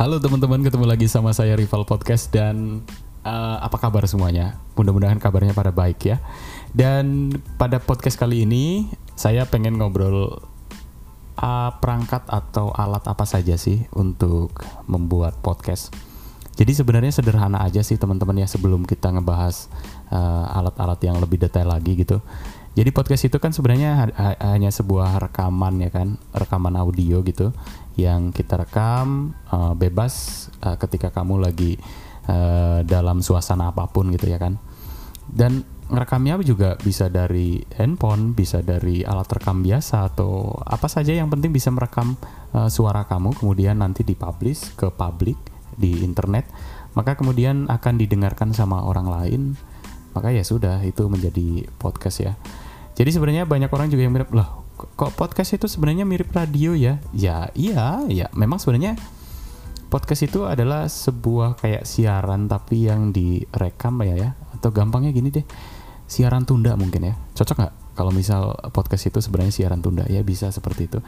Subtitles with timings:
[0.00, 2.80] Halo teman-teman, ketemu lagi sama saya Rival Podcast dan
[3.20, 4.56] uh, apa kabar semuanya?
[4.72, 6.16] Mudah-mudahan kabarnya pada baik ya.
[6.72, 10.40] Dan pada podcast kali ini saya pengen ngobrol
[11.36, 15.92] uh, perangkat atau alat apa saja sih untuk membuat podcast.
[16.56, 19.68] Jadi sebenarnya sederhana aja sih teman-teman ya sebelum kita ngebahas
[20.08, 22.24] uh, alat-alat yang lebih detail lagi gitu.
[22.72, 27.52] Jadi podcast itu kan sebenarnya ha hanya sebuah rekaman ya kan, rekaman audio gitu
[28.04, 31.76] yang kita rekam uh, bebas uh, ketika kamu lagi
[32.28, 34.56] uh, dalam suasana apa pun gitu ya kan.
[35.30, 41.30] Dan ngerekamnya juga bisa dari handphone, bisa dari alat rekam biasa atau apa saja yang
[41.30, 42.18] penting bisa merekam
[42.54, 45.38] uh, suara kamu kemudian nanti dipublish ke publik
[45.78, 46.50] di internet,
[46.98, 49.42] maka kemudian akan didengarkan sama orang lain.
[50.10, 52.32] Maka ya sudah itu menjadi podcast ya.
[52.98, 54.59] Jadi sebenarnya banyak orang juga yang mirip loh
[54.96, 57.02] kok podcast itu sebenarnya mirip radio ya?
[57.12, 58.26] Ya iya ya.
[58.32, 58.96] Memang sebenarnya
[59.92, 64.30] podcast itu adalah sebuah kayak siaran tapi yang direkam ya ya.
[64.56, 65.44] Atau gampangnya gini deh
[66.08, 67.14] siaran tunda mungkin ya.
[67.36, 70.08] Cocok nggak kalau misal podcast itu sebenarnya siaran tunda?
[70.08, 70.98] Ya bisa seperti itu.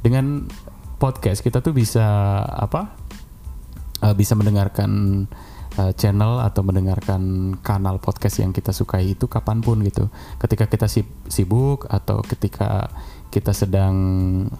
[0.00, 0.48] Dengan
[0.98, 2.06] podcast kita tuh bisa
[2.42, 2.96] apa
[4.02, 5.24] uh, bisa mendengarkan
[5.78, 10.10] uh, channel atau mendengarkan kanal podcast yang kita sukai itu kapan pun gitu.
[10.42, 10.90] Ketika kita
[11.30, 12.90] sibuk atau ketika
[13.28, 13.94] kita sedang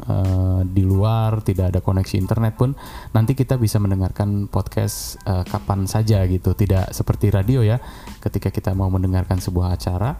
[0.06, 2.76] uh, di luar tidak ada koneksi internet pun
[3.16, 6.54] nanti kita bisa mendengarkan podcast uh, kapan saja gitu.
[6.54, 7.82] Tidak seperti radio ya.
[8.22, 10.14] Ketika kita mau mendengarkan sebuah acara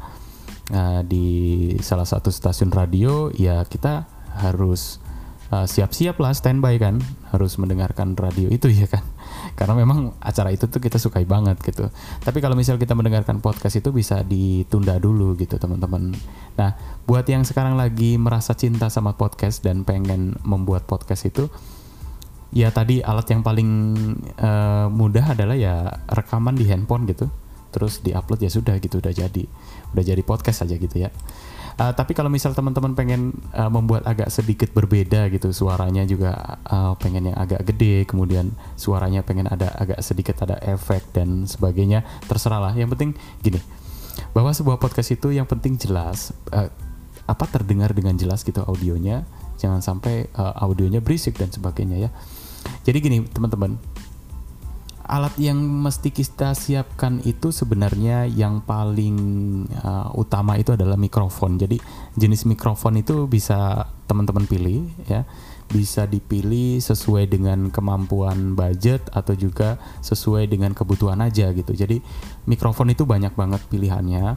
[0.75, 5.01] uh, di salah satu stasiun radio ya kita harus
[5.49, 7.01] siap-siap uh, lah standby kan
[7.33, 9.01] harus mendengarkan radio itu ya kan
[9.59, 11.91] karena memang acara itu tuh kita sukai banget gitu.
[12.23, 16.15] Tapi kalau misal kita mendengarkan podcast itu bisa ditunda dulu gitu teman-teman.
[16.55, 21.51] Nah, buat yang sekarang lagi merasa cinta sama podcast dan pengen membuat podcast itu,
[22.55, 23.71] ya tadi alat yang paling
[24.39, 27.27] uh, mudah adalah ya rekaman di handphone gitu.
[27.75, 29.43] Terus diupload ya sudah gitu udah jadi,
[29.91, 31.11] udah jadi podcast aja gitu ya.
[31.79, 36.99] Uh, tapi kalau misal teman-teman pengen uh, membuat agak sedikit berbeda gitu suaranya juga uh,
[36.99, 42.59] pengen yang agak gede, kemudian suaranya pengen ada agak sedikit ada efek dan sebagainya, terserah
[42.59, 42.75] lah.
[42.75, 43.11] Yang penting
[43.47, 43.63] gini,
[44.35, 46.67] bahwa sebuah podcast itu yang penting jelas, uh,
[47.31, 49.23] apa terdengar dengan jelas gitu audionya,
[49.63, 52.11] jangan sampai uh, audionya berisik dan sebagainya ya.
[52.83, 53.79] Jadi gini teman-teman,
[55.09, 59.17] alat yang mesti kita siapkan itu sebenarnya yang paling
[59.81, 61.57] uh, utama itu adalah mikrofon.
[61.57, 61.81] Jadi
[62.15, 65.25] jenis mikrofon itu bisa teman-teman pilih ya.
[65.69, 71.73] Bisa dipilih sesuai dengan kemampuan budget atau juga sesuai dengan kebutuhan aja gitu.
[71.73, 72.05] Jadi
[72.45, 74.37] mikrofon itu banyak banget pilihannya.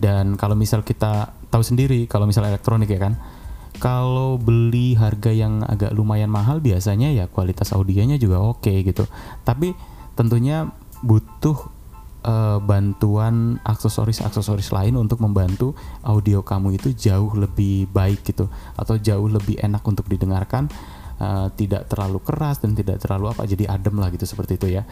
[0.00, 3.16] Dan kalau misal kita tahu sendiri kalau misal elektronik ya kan
[3.78, 9.06] kalau beli harga yang agak lumayan mahal biasanya ya kualitas audionya juga oke okay, gitu.
[9.46, 10.66] Tapi tentunya
[11.06, 11.70] butuh
[12.26, 19.30] uh, bantuan aksesoris-aksesoris lain untuk membantu audio kamu itu jauh lebih baik gitu atau jauh
[19.30, 20.66] lebih enak untuk didengarkan
[21.22, 24.82] uh, tidak terlalu keras dan tidak terlalu apa jadi adem lah gitu seperti itu ya.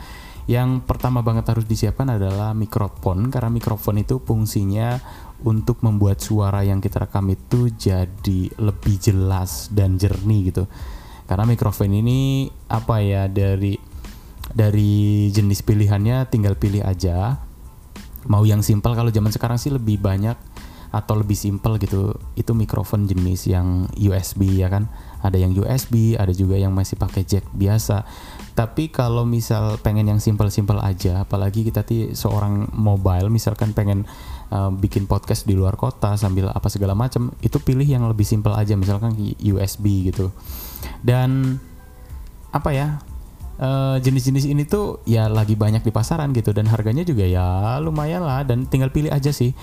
[0.47, 4.95] Yang pertama banget harus disiapkan adalah mikrofon karena mikrofon itu fungsinya
[5.43, 10.71] untuk membuat suara yang kita rekam itu jadi lebih jelas dan jernih gitu.
[11.27, 13.75] Karena mikrofon ini apa ya dari
[14.53, 17.41] dari jenis pilihannya tinggal pilih aja.
[18.27, 20.35] Mau yang simpel kalau zaman sekarang sih lebih banyak
[20.95, 22.15] atau lebih simpel gitu.
[22.39, 24.91] Itu mikrofon jenis yang USB ya kan?
[25.23, 28.07] Ada yang USB ada juga yang masih pakai jack biasa.
[28.57, 34.09] Tapi kalau misal pengen yang simpel-simpel aja apalagi kita ti seorang mobile misalkan pengen
[34.49, 38.57] uh, bikin podcast di luar kota sambil apa segala macam itu pilih yang lebih simpel
[38.57, 40.33] aja misalkan USB gitu.
[41.05, 41.61] Dan
[42.55, 42.89] apa ya
[43.57, 46.53] jenis jenis-jenis ini tuh ya lagi banyak di pasaran gitu.
[46.53, 48.45] Dan harganya juga ya lumayan lah.
[48.45, 49.57] Dan tinggal pilih aja sih.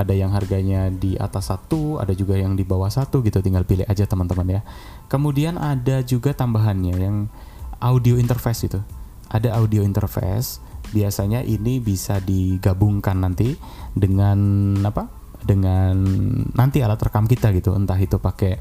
[0.00, 3.44] Ada yang harganya di atas satu ada juga yang di bawah satu gitu.
[3.44, 4.60] Tinggal pilih aja teman-teman ya.
[5.12, 7.16] Kemudian ada juga tambahannya yang
[7.80, 8.80] audio interface itu
[9.28, 10.60] ada audio interface.
[10.90, 13.54] Biasanya ini bisa digabungkan nanti
[13.92, 14.38] dengan
[14.82, 15.06] apa?
[15.40, 15.96] Dengan
[16.56, 17.76] nanti alat rekam kita gitu.
[17.76, 18.56] Entah itu pakai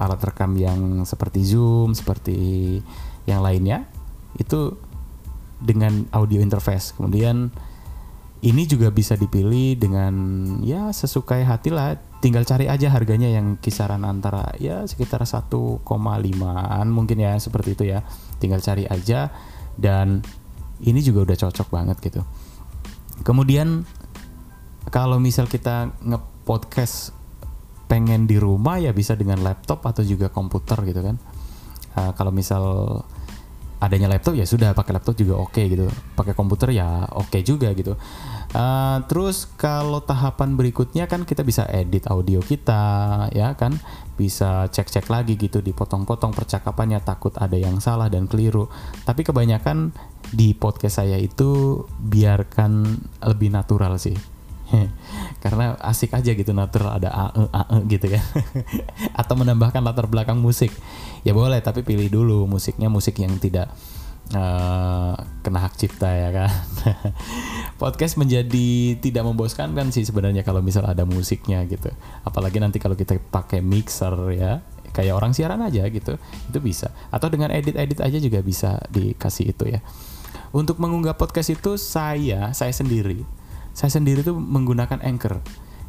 [0.00, 2.80] alat rekam yang seperti zoom seperti
[3.28, 3.89] yang lainnya
[4.40, 4.74] itu
[5.60, 6.96] dengan audio interface.
[6.96, 7.52] Kemudian
[8.40, 10.14] ini juga bisa dipilih dengan
[10.64, 12.00] ya sesukai hati lah.
[12.24, 18.00] Tinggal cari aja harganya yang kisaran antara ya sekitar 1,5an mungkin ya seperti itu ya.
[18.40, 19.28] Tinggal cari aja
[19.76, 20.24] dan
[20.80, 22.24] ini juga udah cocok banget gitu.
[23.20, 23.84] Kemudian
[24.88, 27.12] kalau misal kita nge-podcast
[27.84, 31.16] pengen di rumah ya bisa dengan laptop atau juga komputer gitu kan.
[31.90, 32.64] Uh, kalau misal
[33.80, 35.88] adanya laptop ya sudah pakai laptop juga oke okay, gitu.
[36.14, 37.96] Pakai komputer ya oke okay juga gitu.
[38.50, 43.80] Uh, terus kalau tahapan berikutnya kan kita bisa edit audio kita ya kan?
[44.20, 48.68] Bisa cek-cek lagi gitu dipotong-potong percakapannya takut ada yang salah dan keliru.
[49.08, 49.96] Tapi kebanyakan
[50.30, 54.14] di podcast saya itu biarkan lebih natural sih
[55.44, 58.24] karena asik aja gitu natural ada ae ae gitu kan
[59.20, 60.70] atau menambahkan latar belakang musik.
[61.26, 63.68] Ya boleh tapi pilih dulu musiknya musik yang tidak
[64.34, 66.50] uh, kena hak cipta ya kan.
[67.82, 71.90] Podcast menjadi tidak membosankan kan sih sebenarnya kalau misal ada musiknya gitu.
[72.22, 76.92] Apalagi nanti kalau kita pakai mixer ya kayak orang siaran aja gitu itu bisa.
[77.10, 79.80] Atau dengan edit-edit aja juga bisa dikasih itu ya.
[80.50, 83.39] Untuk mengunggah podcast itu saya saya sendiri
[83.80, 85.40] saya sendiri tuh menggunakan Anchor.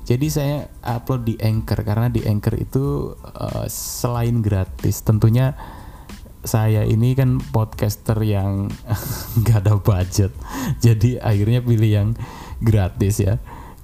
[0.07, 5.59] Jadi saya upload di Anchor karena di Anchor itu uh, selain gratis, tentunya
[6.41, 8.71] saya ini kan podcaster yang
[9.43, 10.31] nggak ada budget,
[10.79, 12.09] jadi akhirnya pilih yang
[12.63, 13.37] gratis ya,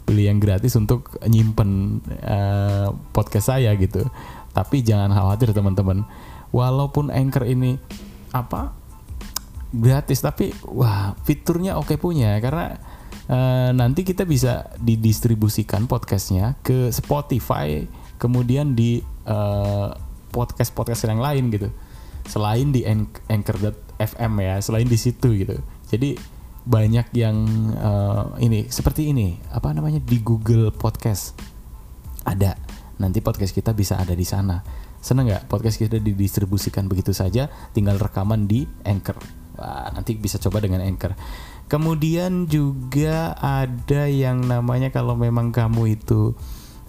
[0.08, 4.08] pilih yang gratis untuk nyimpen uh, podcast saya gitu.
[4.56, 6.08] Tapi jangan khawatir teman-teman,
[6.56, 7.76] walaupun Anchor ini
[8.32, 8.72] apa
[9.70, 12.97] gratis, tapi wah fiturnya oke punya karena
[13.32, 17.86] uh, nanti kita bisa didistribusikan podcastnya ke Spotify
[18.18, 19.94] kemudian di uh,
[20.34, 21.70] podcast podcast yang lain gitu.
[22.28, 25.56] Selain di anchor.fm ya selain di situ gitu.
[25.88, 26.20] Jadi
[26.68, 27.38] banyak yang
[27.80, 31.38] uh, ini seperti ini apa namanya di Google Podcast.
[32.28, 32.60] Ada.
[33.00, 34.60] Nanti podcast kita bisa ada di sana.
[35.00, 35.48] Seneng nggak?
[35.48, 41.18] Podcast kita didistribusikan begitu saja tinggal rekaman di Anchor Wah, nanti bisa coba dengan Anchor
[41.68, 46.32] Kemudian juga ada yang namanya kalau memang kamu itu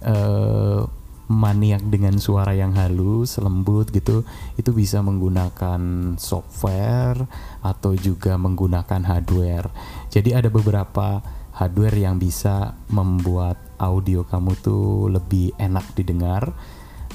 [0.06, 0.86] uh,
[1.26, 4.22] maniak dengan suara yang halus, lembut gitu,
[4.54, 7.26] itu bisa menggunakan software
[7.58, 9.66] atau juga menggunakan hardware.
[10.14, 11.26] Jadi ada beberapa
[11.58, 16.54] hardware yang bisa membuat audio kamu tuh lebih enak didengar.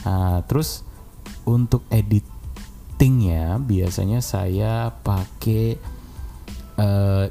[0.04, 0.84] Uh, terus
[1.48, 1.88] untuk
[3.04, 5.76] editingnya biasanya saya pakai
[6.80, 7.28] uh,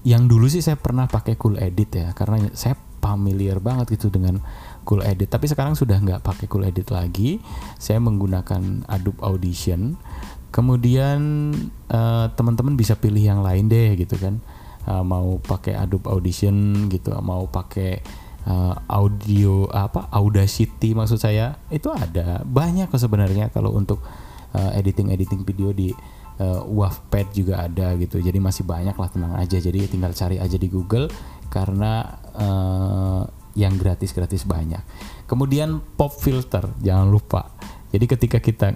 [0.00, 2.72] yang dulu sih saya pernah pakai Cool Edit ya karena saya
[3.04, 4.40] familiar banget gitu dengan
[4.88, 5.28] Cool Edit.
[5.28, 7.36] Tapi sekarang sudah nggak pakai Cool Edit lagi.
[7.76, 10.00] Saya menggunakan Adobe Audition.
[10.48, 11.52] Kemudian
[11.92, 14.40] uh, teman-teman bisa pilih yang lain deh gitu kan.
[14.88, 18.00] Uh, mau pakai Adobe Audition gitu mau pakai
[18.48, 22.40] uh, audio apa Audacity maksud saya itu ada.
[22.48, 24.00] Banyak sebenarnya kalau untuk
[24.54, 25.90] editing editing video di
[26.40, 28.18] uh, Wavpad juga ada gitu.
[28.18, 29.58] Jadi masih banyak lah tenang aja.
[29.58, 31.10] Jadi tinggal cari aja di Google
[31.50, 32.02] karena
[32.34, 33.22] uh,
[33.54, 34.82] yang gratis gratis banyak.
[35.30, 37.54] Kemudian pop filter jangan lupa.
[37.94, 38.74] Jadi ketika kita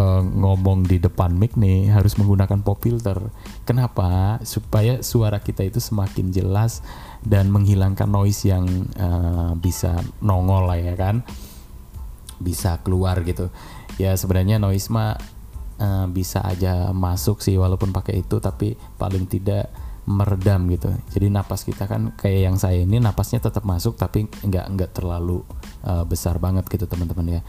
[0.00, 3.20] uh, ngomong di depan mic nih harus menggunakan pop filter.
[3.68, 4.40] Kenapa?
[4.40, 6.80] Supaya suara kita itu semakin jelas
[7.20, 8.64] dan menghilangkan noise yang
[8.96, 11.20] uh, bisa nongol lah ya kan.
[12.40, 13.52] Bisa keluar gitu
[13.96, 15.16] ya sebenarnya noise mah
[15.80, 19.72] uh, bisa aja masuk sih walaupun pakai itu tapi paling tidak
[20.06, 20.94] meredam gitu.
[21.10, 25.42] Jadi napas kita kan kayak yang saya ini napasnya tetap masuk tapi nggak nggak terlalu
[25.82, 27.40] uh, besar banget gitu teman-teman ya.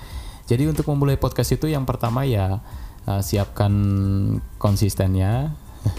[0.50, 2.64] Jadi untuk memulai podcast itu yang pertama ya
[3.06, 3.72] uh, siapkan
[4.58, 5.54] konsistennya.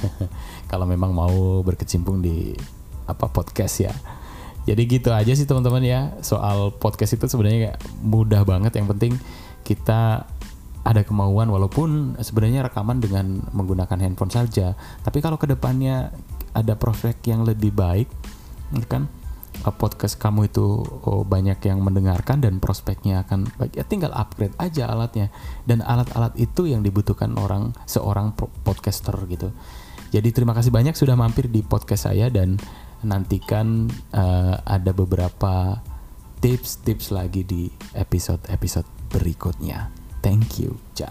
[0.71, 2.53] Kalau memang mau berkecimpung di
[3.07, 3.95] apa podcast ya.
[4.69, 6.13] Jadi gitu aja sih teman-teman ya.
[6.21, 8.77] Soal podcast itu sebenarnya mudah banget.
[8.77, 9.13] Yang penting
[9.63, 10.29] kita
[10.89, 14.73] ada kemauan walaupun sebenarnya rekaman dengan menggunakan handphone saja.
[15.05, 16.09] Tapi kalau ke depannya
[16.57, 18.09] ada prospek yang lebih baik
[18.89, 19.05] kan?
[19.67, 23.77] Uh, podcast kamu itu oh, banyak yang mendengarkan dan prospeknya akan baik.
[23.77, 25.29] Ya tinggal upgrade aja alatnya.
[25.69, 28.33] Dan alat-alat itu yang dibutuhkan orang seorang
[28.65, 29.53] podcaster gitu.
[30.09, 32.57] Jadi terima kasih banyak sudah mampir di podcast saya dan
[33.05, 35.85] nantikan uh, ada beberapa
[36.41, 39.98] tips-tips lagi di episode-episode berikutnya.
[40.23, 40.77] Thank you.
[40.97, 41.07] Ja.